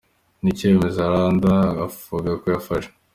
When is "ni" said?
0.41-0.49